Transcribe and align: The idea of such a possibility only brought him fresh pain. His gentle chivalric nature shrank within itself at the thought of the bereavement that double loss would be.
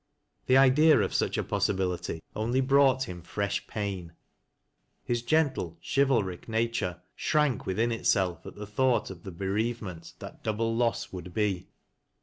The 0.47 0.57
idea 0.57 0.99
of 0.99 1.13
such 1.13 1.37
a 1.37 1.43
possibility 1.43 2.23
only 2.35 2.59
brought 2.59 3.03
him 3.03 3.21
fresh 3.21 3.67
pain. 3.67 4.13
His 5.03 5.21
gentle 5.21 5.77
chivalric 5.79 6.49
nature 6.49 7.03
shrank 7.15 7.67
within 7.67 7.91
itself 7.91 8.43
at 8.47 8.55
the 8.55 8.65
thought 8.65 9.11
of 9.11 9.21
the 9.21 9.31
bereavement 9.31 10.13
that 10.17 10.43
double 10.43 10.75
loss 10.75 11.13
would 11.13 11.35
be. 11.35 11.67